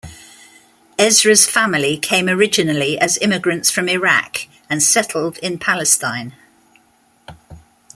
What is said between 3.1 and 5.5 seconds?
immigrants from Iraq and settled